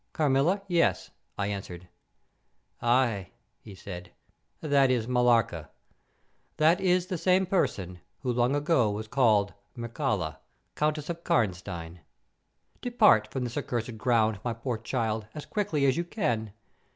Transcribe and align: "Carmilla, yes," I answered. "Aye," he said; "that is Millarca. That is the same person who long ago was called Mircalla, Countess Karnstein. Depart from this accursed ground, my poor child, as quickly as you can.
"Carmilla, 0.13 0.63
yes," 0.67 1.11
I 1.37 1.45
answered. 1.45 1.87
"Aye," 2.81 3.29
he 3.59 3.75
said; 3.75 4.11
"that 4.59 4.89
is 4.89 5.05
Millarca. 5.07 5.69
That 6.57 6.81
is 6.81 7.05
the 7.05 7.19
same 7.19 7.45
person 7.45 7.99
who 8.21 8.33
long 8.33 8.55
ago 8.55 8.89
was 8.89 9.07
called 9.07 9.53
Mircalla, 9.77 10.39
Countess 10.75 11.11
Karnstein. 11.23 11.99
Depart 12.81 13.27
from 13.31 13.43
this 13.43 13.57
accursed 13.57 13.99
ground, 13.99 14.39
my 14.43 14.53
poor 14.53 14.79
child, 14.79 15.27
as 15.35 15.45
quickly 15.45 15.85
as 15.85 15.97
you 15.97 16.03
can. 16.03 16.51